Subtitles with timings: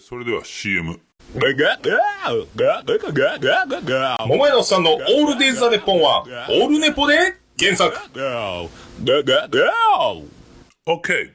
[0.00, 0.98] それでは CM
[4.50, 7.94] のさんの「オールデイズ・ザ・ネッポン」は「オールネポ」で原作。
[10.86, 11.32] OK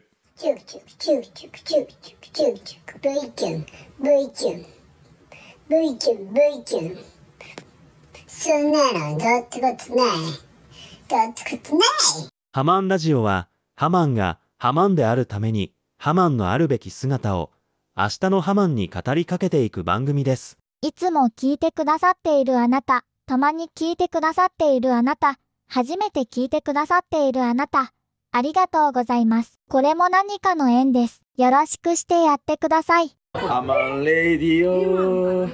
[12.51, 17.51] ハマンラジオはハマンがハマンであるためにハマンのあるべき姿を
[17.97, 20.57] 明日のハマンに語りかけていく番組です。
[20.81, 27.93] いつも聞いてくださっているあなた、たまに聞いてくださっているあなた、初めて聞いてくださっているあなた、
[28.33, 29.61] ありがとうございます。
[29.69, 31.21] これも何かの縁です。
[31.37, 33.15] よろしくしてやってください。
[33.31, 35.47] ハマンレディオ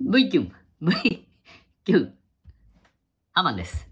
[0.00, 1.26] V キュン、V
[1.82, 2.14] キュン、
[3.32, 3.88] アマンです。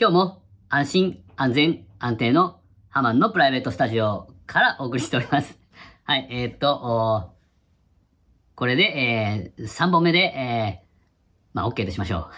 [0.00, 5.58] 今日も安心、安全、安定のハマンのプライベートスタジオからお送りしております。
[6.04, 7.32] はい、えー、っと、
[8.54, 10.86] これで、えー、3本目で、えー、
[11.52, 12.30] まあ OK としましょ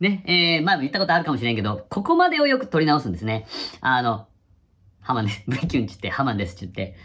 [0.00, 0.02] う。
[0.02, 3.46] ね、えー、まあ言ったことあるかもしれんけど、ここまでをよく取り直すんですね。
[3.80, 4.28] あの、
[5.00, 5.44] ハマンです。
[5.48, 6.98] V キュンって言って、ハマンですって言って。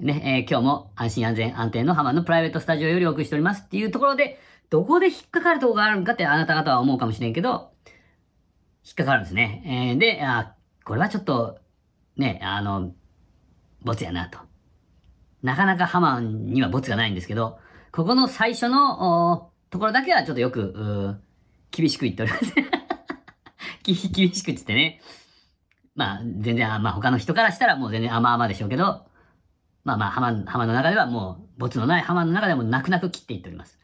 [0.00, 4.38] ね、えー今日も安心安全安定のハマンのプライベートスタジオよりお送りしておりますっていうところで、
[4.68, 7.72] どこで引っかかるとこがあるのかってあなた方は思うかもしれんけど、
[8.84, 9.62] 引っかかるんですね。
[9.64, 10.54] えーで、あ、
[10.84, 11.58] これはちょっと、
[12.22, 12.94] ね、あの、
[13.82, 14.38] ボツやなと。
[15.42, 17.58] なかなかハマンにはボツがないんですけど、
[17.90, 21.20] ここの最初の、ところだけはちょっとよく、
[21.70, 22.54] 厳しく言っております。
[23.82, 23.96] 厳
[24.32, 25.00] しく言ってね。
[25.94, 29.04] まあ、全然、あまあ他の人からしたらもう全然甘々でしょうけど、
[29.84, 33.78] まあまあ、浜、浜の中ではもう、ボツのない浜の中でも泣く泣く切っていっております。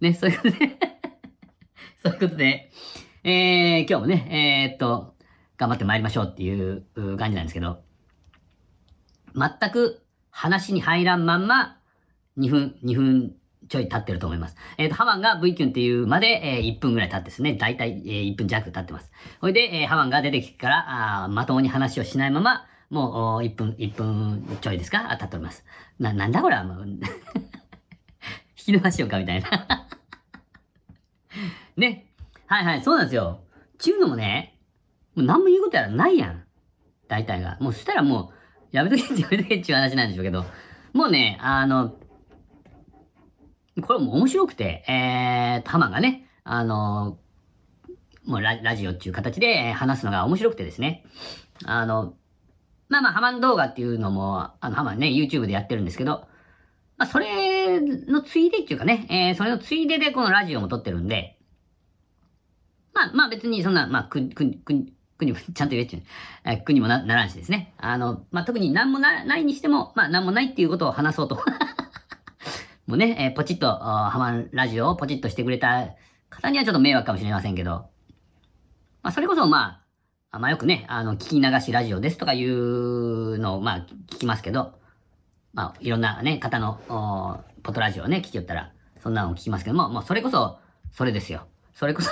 [0.00, 0.78] ね、そういうことで、
[2.02, 2.70] そういうことで、
[3.24, 5.11] えー、今日もね、えーっと、
[5.62, 6.84] 頑張って参りましょうっていう
[7.16, 7.84] 感じなんですけど、
[9.36, 11.78] 全く話に入らんまんま、
[12.36, 13.36] 2分、2分
[13.68, 14.56] ちょい経ってると思います。
[14.76, 19.12] えっ、と、ハマンが V キュンっていうまで、えー1分ぐらい経ってですね、だいたい、えー1分弱経ってます。
[19.40, 25.64] ほいで、えーハマンが出てきてから、あまともに話をしないまま、もう、1分、1分ちょいですか、経っております。
[26.00, 26.64] な、なんだこれは？
[26.64, 26.98] もう、 引
[28.56, 29.48] き伸ばしようかみたいな。
[31.76, 32.08] ね。
[32.46, 33.44] はいはい、そうなんですよ。
[33.78, 34.58] ちゅうのもね、
[35.14, 36.44] もう何も言うことやらないやん。
[37.08, 37.58] 大体が。
[37.60, 38.32] もうしたらも
[38.72, 40.44] う、やめとけってやめとけっていう話なんでしょうけど、
[40.92, 41.96] もうね、あの、
[43.80, 47.18] これも面白くて、えーと、ハマがね、あの、
[48.24, 51.04] もうララジオっていう形で話すのが面白くてですね、
[51.64, 52.14] あの、
[52.88, 56.26] まあまあ、ハマン動画っていうのも、あの、ハマンね、YouTube でやってるんですけど、
[56.98, 61.38] まあ、それのついでっていうかね、えーそれのついででこのラジオも撮ってるんで、
[62.92, 64.86] まあまあ別にそんな、まあ、く、く、く、
[65.22, 66.02] くにも、ちゃんと言えっちゅう、
[66.44, 67.72] えーくにもなならんしですね。
[67.78, 71.36] あの、まあ特になんもなないにしても、まあなんもないっていうことを話そうと。
[72.86, 75.88] もうね、えーポチッと、ハマンラジオをポチッとしてくれた
[76.28, 77.86] 方にはちょっと迷惑かもしれませんけど、
[79.02, 79.82] まあそれこそま
[80.30, 84.78] あ、まあよくね、あの、聞き流しラジオですとかいうのを、まあ聞きますけど、
[85.52, 88.72] まあいろんなね、方の、ポトラジオをね、聞きよったら、
[89.02, 90.58] そんなのを聞きますけども、もうそれこそ、
[90.90, 91.46] それですよ。
[91.74, 92.10] それこそ、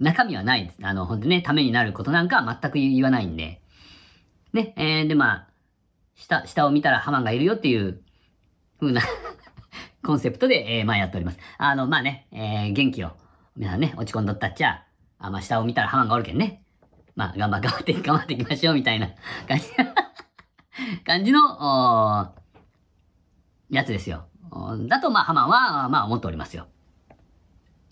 [0.00, 0.78] 中身はないです。
[0.82, 3.62] あの、ほんとね、ためになることなんかは全く言わないんで。
[4.52, 5.48] ね、えー、でまあ、
[6.14, 8.00] 下、下を見たらハマンがいるよっていう
[8.80, 9.02] 風な
[10.02, 11.38] コンセプトで、えー、まあやっております。
[11.58, 13.12] あの、まあね、えー、元気を、
[13.56, 14.84] 皆さんね、落ち込んどったっちゃ、
[15.18, 16.62] あ、まあ下を見たらハマンがおるけんね。
[17.18, 19.08] まあ、頑張、 って、頑張っていきましょう、みたいな
[19.48, 19.64] 感じ、
[21.04, 21.40] 感じの、
[22.20, 22.34] お
[23.70, 24.28] やつですよ。
[24.86, 26.68] だと、まあ、ハマンは、まあ、思っておりますよ。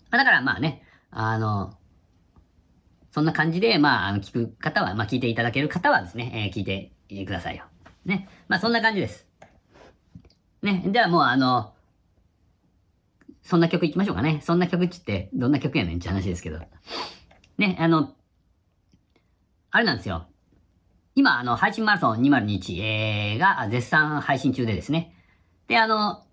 [0.09, 0.81] だから、まあね、
[1.11, 1.76] あの、
[3.17, 6.91] そんな感じで、まあ、あの、聞く方は、まあ、聞いていただける方はですね、えー聞いて
[7.25, 7.63] くださいよ。
[8.05, 8.29] ね。
[8.47, 9.25] まあ、そんな感じです。
[10.61, 10.83] ね。
[10.85, 11.73] ではもう、あの、
[13.41, 14.39] そんな曲行きましょうかね。
[14.43, 16.59] そんな曲っちって、どんな曲やねんって話ですけど。
[17.57, 18.13] ね、あの、
[19.71, 20.27] あれなんですよ。
[21.15, 25.15] 今、あの、配信マラソン2021、えー、が絶賛配信中でですね。
[25.67, 26.23] で、あの、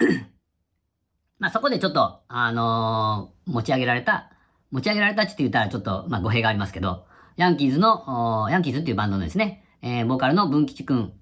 [1.38, 4.33] まあ、そこでちょっと、あのー持ち上げられた、
[4.74, 7.06] 持ち上げられたって言ったらちょっと、まあ、語弊がありますけど、
[7.36, 11.12] ヤンキーズの、ヤンキーズっていうバンドのですね、えー、ボーカルの文吉くん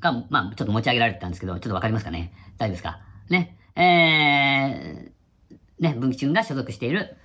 [0.00, 2.32] が、まあ、ちょっと持ち上げられてたんですけど、ちょっとわかりますかね？
[2.56, 3.00] 大丈夫ですか？
[3.28, 3.58] ね。
[3.76, 7.18] えー、ね、文吉くんが所属している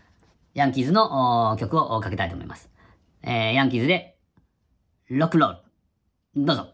[0.54, 2.70] ヤンキーズの曲をかけたいと思います。
[3.24, 4.18] えー、ヤンキーズで、
[5.10, 5.54] ロックロー
[6.36, 6.46] ル。
[6.46, 6.68] どうぞ。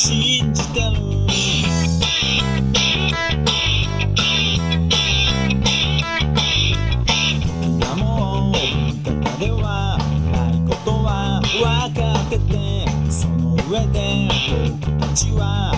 [0.02, 1.76] 信じてる時
[7.84, 8.56] はもう味
[9.04, 9.98] 方では
[10.32, 14.30] ないことは分かっててその上で
[14.80, 15.74] 僕たちは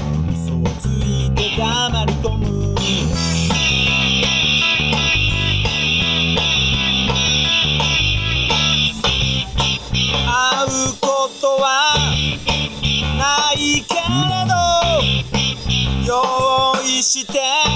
[17.43, 17.73] Yeah.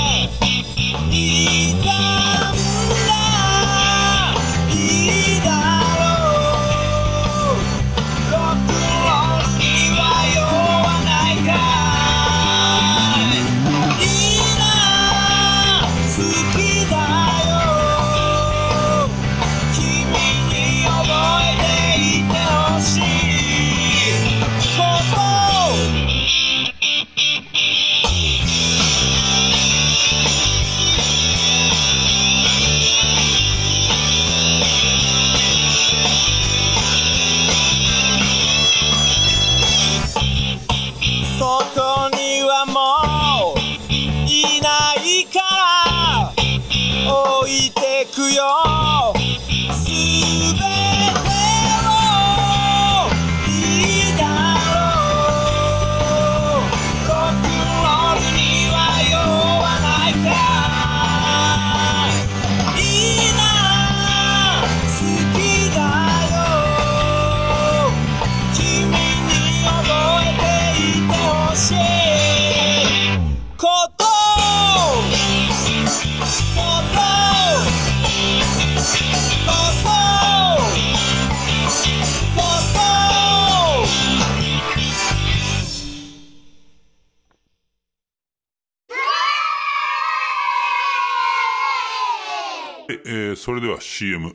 [93.36, 94.34] ーそれでは CM。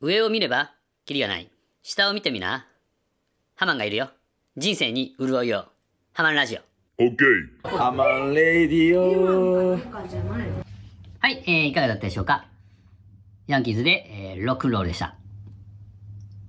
[0.00, 0.72] 上を見れば、
[1.04, 1.50] キリがない。
[1.82, 2.66] 下を見てみな。
[3.54, 4.10] ハマンがいるよ。
[4.56, 5.66] 人生に潤いを。
[6.14, 7.02] ハマンラジオ。
[7.02, 7.16] OK。
[7.62, 12.46] ハマンレディオはい、えー、いかがだったでしょうか？
[13.46, 15.14] ヤンキーズで、えー、ロックンロールでした。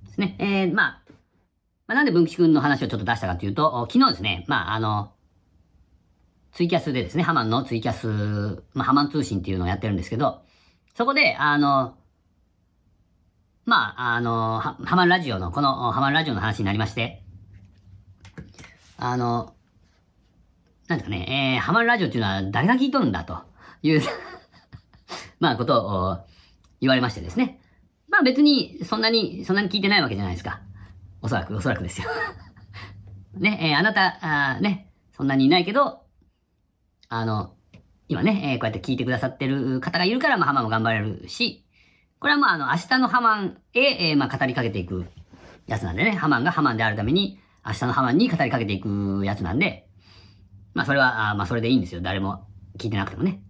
[0.06, 0.36] ですね。
[0.38, 1.02] えー、まあ、
[1.86, 5.12] まあ、なんで文吉くんの話をちょっと出したかというと、お昨日ですね、まあ、あの、
[6.52, 10.42] ツイキャスでですね、ハマンのツイキャス、まあ、ハマン通信っていうのをやってるんですけど、
[10.94, 11.96] そこで、あの、
[13.64, 17.22] まあ、あの、はハマンラジオの、このハマンラジオの話になりまして、
[18.96, 19.54] あの、
[20.88, 23.44] なんですかね、えー、ハマンラジオっていうのは誰が聞いとるんだと
[23.82, 24.02] いう
[25.38, 26.18] まあ、ことを
[26.80, 27.60] 言われましてですね。
[28.08, 30.60] まあ別に、そんなに、そんなに聞いてないわけじゃないですか。
[31.22, 32.08] おそらく、おそらくですよ。
[33.38, 36.02] ね、えーあなた、あね、そんなにいないけど、
[37.08, 37.54] あの、
[38.10, 41.64] 今ね、えーこうやって聞いてくださってる方がいるから、まあ、ハマも頑張れるし、
[42.18, 45.06] これはまあ、あの、明日のハマンへ、えーまあ、語りかけていく
[45.68, 49.86] やつなんでね、ハマンがハマンであるために、明日のハマンに語りかけていくやつなんで、
[50.74, 52.00] まあ、それは、あまあ、それでいいんですよ。
[52.00, 52.48] 誰も
[52.78, 53.44] 聞いてなくてもね。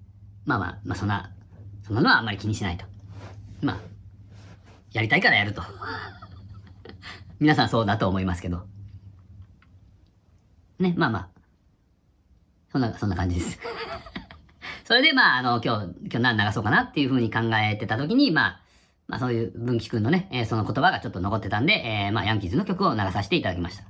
[0.45, 1.33] まあまあ、まあ、そんな、
[1.83, 2.85] そんなのはあんまり気にしないと。
[3.63, 3.81] まあ、
[4.93, 5.63] やりたいからやると。
[7.41, 8.67] 皆さんそうだと思いますけど。
[10.79, 11.29] ね、まあまあ。
[12.71, 13.59] そんな、そんな感じです。
[14.91, 18.61] それで、まあ、あの、今日、今日何流そうかなっていうふうに考えてた時に、まあ、
[19.07, 23.85] まあそういう文吉くんのね、えーその言葉がちょっと残ってたんで、えーまあヤンキーズの曲を流させていただきました。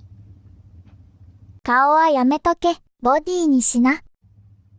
[1.63, 4.03] 顔はやめとけ、ボディにしな。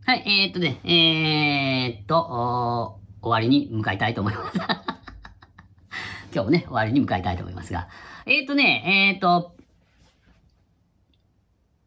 [0.06, 4.58] はい、えー、っとね、えー、っと、終わりに向かいたいと思います。
[6.32, 7.88] 今日もね、終わりに向かいたいと思いますが。
[8.26, 9.56] えー、っとね、えー、っと、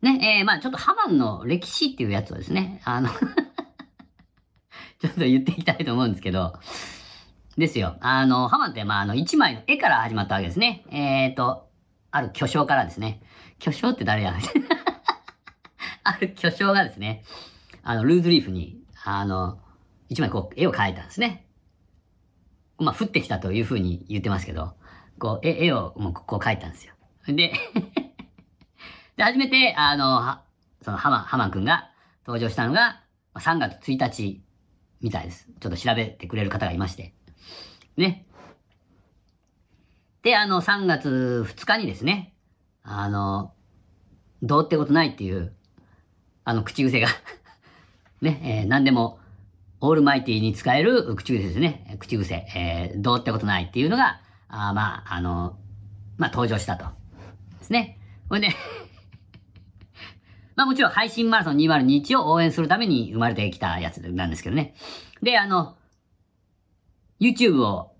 [0.01, 3.10] ね、えー、まあちょっとハマンの歴史っていうやつをですね、あの、
[5.00, 6.54] ちょっと言っていきたいと思うんですけど、
[7.58, 7.98] ですよ。
[8.02, 10.84] あの、ハマって、まああの、一枚の絵から始まったわけですね。
[10.92, 11.70] えー、と、
[12.12, 13.22] ある巨匠からですね。
[13.60, 14.36] 巨匠って誰や？
[16.04, 17.24] ある巨匠がですね、
[17.84, 19.60] あの、ルーズリーフに、あの、
[20.10, 21.46] 一枚こう、絵を描いたんですね。
[22.78, 24.75] まあ、降ってきたというふうに言ってますけど、
[25.20, 26.94] こう、絵絵をもうこう描いたんですよ。
[27.28, 27.54] で、
[29.16, 30.40] で、初めて、あの、
[30.84, 31.90] その、ハマ、ハマン君が
[32.28, 33.02] 登場したのが、
[33.36, 34.45] 3月1日
[35.06, 35.48] みたいです。
[35.60, 37.14] ちょっと調べてくれる方がいまして。
[37.96, 38.26] ね。
[40.24, 42.34] で、あの、3月2日にですね、
[42.82, 43.54] あの、
[44.42, 45.54] どうってことないっていう、
[46.44, 47.08] あの、口癖が
[48.20, 49.20] ね、えー何でも、
[49.80, 51.98] オールマイティに使える口癖ですね。
[52.00, 52.48] 口癖。
[52.56, 55.60] えーどうってことないっていうのが、あまあ、あの、
[56.18, 56.86] まあ、登場したと。
[57.60, 58.00] ですね。
[58.28, 58.50] ほいで、
[60.56, 64.74] まあもちろん配信マラソン2021を応援するために生まれてきたやつなんですけどね。
[65.22, 65.76] で、あの、
[67.20, 67.94] YouTube を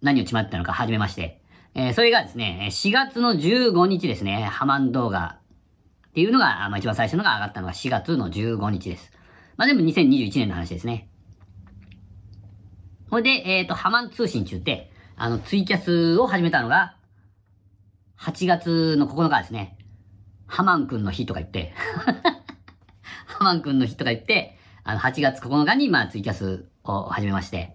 [0.00, 1.40] 何をちまったのか始めまして、
[1.74, 5.38] えーそれがですね、4月の15日ですね、ハマン動画
[6.08, 9.10] っていうのが、まあ一番最初のが上がったのが4月の15日です。
[9.56, 11.08] まあ全部2021年の話ですね。
[13.10, 16.96] ほいで、えっ、と、ハマン通信中って、あの、ツイキャスを始めたのが、
[18.18, 19.76] 8月の9日ですね。
[20.52, 21.72] ハマンくんの日とか言って、
[23.24, 27.74] ハマンくんの日とか言って、あの、8月9日に、まあ、ツイキャスを始めまして、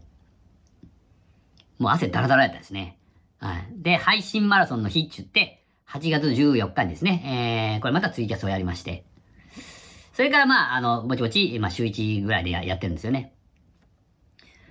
[1.80, 3.00] もう汗だらだらやったですね。
[3.40, 3.68] はい。
[3.78, 9.08] で、配信マラソンの日って言って、8月14日にですね、えー、これまたツイキャスをやりまして、
[10.14, 13.34] それからまあ、あの、ぼちぼち、まあ、週1ぐらいでややってるんですよね。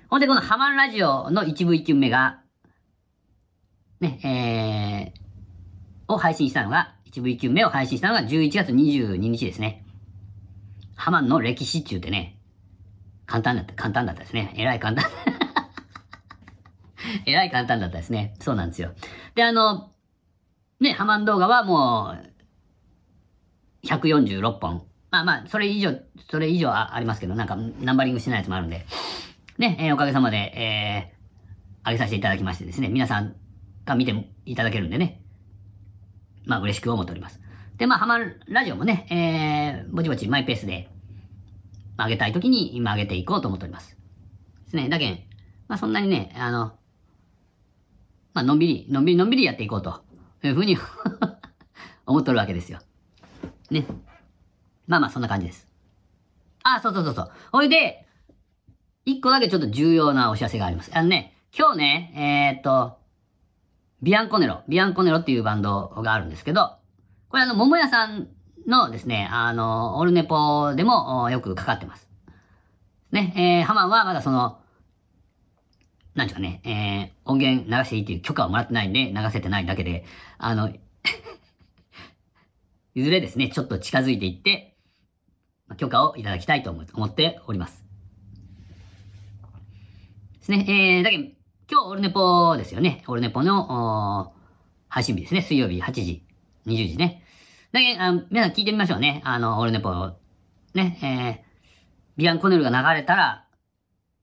[0.08, 2.40] ほんで、このハマンラジオの一部一曲目が、
[3.98, 9.87] ね、えー、を配信したのが、一部一曲目を配信したのが11月22日ですね。
[10.96, 12.38] ハマンの歴史中ってね、
[13.25, 14.52] 簡単だった、簡単だったですね。
[14.58, 15.06] えらい簡単。
[17.25, 18.35] えらい簡単だったですね。
[18.40, 18.92] そうなんですよ。
[19.35, 19.92] で、あの、
[20.78, 22.14] ね、ハマン動画はも
[23.82, 24.82] う、146本。
[25.11, 25.99] まあまあ、それ以上、
[26.30, 28.85] それ以上あありますけど、なんか、ナンバリングしてないやつもあるんで。
[29.56, 33.37] ね、えーおかげさまで、えー、上げさせていただきましてですね、皆さん
[33.87, 34.12] が見て
[34.44, 35.23] いただけるんでね、
[36.46, 37.40] まあ嬉しく思っております。
[37.76, 40.88] で、まあ、ハマるラジオもね、えー、ぼちぼちマイペースで、
[41.96, 43.96] まあ上げたい時に今上げていこうと思っております。
[44.64, 44.88] ですね。
[44.88, 45.18] だけん、
[45.68, 46.72] まあそんなにね、あの、
[48.32, 50.02] まあのんびり、のんびりのんびりやっていこうと
[50.42, 50.78] いうふうに
[52.06, 52.78] 思っとるわけですよ。
[53.70, 53.84] ね。
[54.86, 55.66] まあまあそんな感じです。
[56.62, 57.30] あ、そうそうそうそう。
[57.52, 58.06] ほいで、
[59.04, 60.90] 一個だけちょっと重要なお知らせがあります。
[60.94, 62.98] あのね、今日ね、えーっと、
[64.02, 66.76] ビアンコネロ、ビアンコネロっていうバンドがあるんですけど、
[67.28, 68.28] これあの、桃屋さん
[68.66, 72.08] のですね、あの、オルネポでもよくかかってます。
[73.12, 74.58] ね、えー、ハマンはまだその、
[76.14, 80.04] なんていうかね、えー、音源流していいっていう許可をもらってないんで、流せてないだけで、
[80.38, 80.68] あの、
[82.94, 84.76] いずれですね、ちょっと近づいていって、
[85.68, 87.84] まあ許可をいただきたいと思思っております。
[90.38, 90.64] ですね。
[90.68, 91.36] えー、だけど、
[91.68, 93.02] 今日オルネポですよね。
[93.08, 94.32] オルネポの、
[94.88, 95.42] 配信日ですね。
[95.42, 96.23] 水曜日8時、
[96.64, 97.25] 20時ね。
[97.73, 99.20] だけ、あ皆さん聞いてみましょうね。
[99.25, 100.12] あの、オルネポ、
[100.75, 101.46] ね、えー、
[102.16, 103.46] ビアンコネルが流れたら、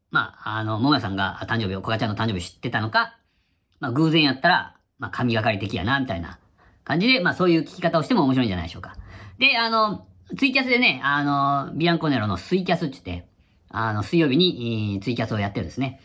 [0.09, 3.17] まあ、あの、桃屋さんが誕生日を、小賀ちゃんの誕生日知ってたのか、
[3.81, 6.39] まあ、偶然やったら、まあ、神がかり的やな、みたいな
[6.85, 8.95] 感じで、まあ、そういう聞き方をしても面白いんじゃないでしょうか。
[9.37, 10.07] で、あの、
[10.37, 13.27] ツイキャスでね、あの、ビアンコネロのスイキャスって言って、
[13.67, 15.99] あの、水曜日に、ツイキャスをやってるんですね。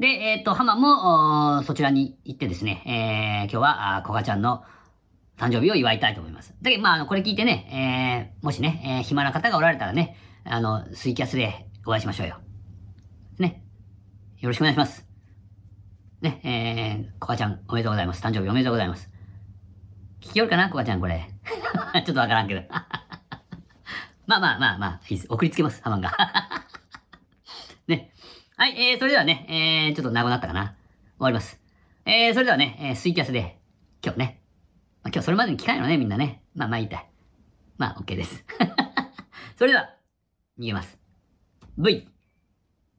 [0.00, 4.64] で、えっ、と、ハマも、そちらに行ってですね、えー今日は、コガちゃんの
[5.36, 6.54] 誕生日を祝いたいと思います。
[6.62, 12.38] だけど、まあ、あの、これ聞いてね、えーもしね、えー暇な方がおられたらね、あの、スイキャスでお会いしましょうよ。
[13.38, 13.62] ね。
[14.38, 15.06] よろしくお願いします。
[16.22, 18.22] ね、えー、コガちゃん、おめでとうございます。
[18.22, 19.10] 誕生日おめでとうございます。
[20.22, 21.28] 聞きよるかなコガちゃん、これ。
[22.06, 22.62] ちょっとわからんけど。
[24.26, 25.26] まあまあまあまあ、いいです。
[25.28, 26.10] 送りつけます、ハマンが。
[28.60, 28.66] ね。
[28.66, 29.46] はい、えー、それではね、
[29.88, 30.74] えー、ちょっと長くなったかな。
[31.16, 31.58] 終わります。
[32.04, 33.58] えー、それではね、えー、スイキャスで、
[34.04, 34.42] 今日ね、
[35.02, 36.42] まあ、今日それまでに聞かないのね、みんなね。
[36.54, 37.08] まあまあ言いたい。
[37.78, 38.44] まあ、OK です。
[39.56, 39.94] それでは、
[40.58, 40.98] 逃げます。
[41.78, 42.06] V、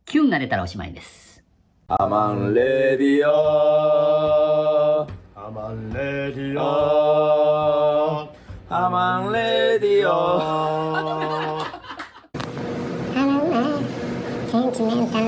[0.05, 1.43] キュンが出たらおしまいです。
[1.87, 5.01] アマンレディオ
[5.35, 8.33] アマンレディオ
[8.69, 11.57] アマンレディオ
[14.51, 15.27] センチメンタル、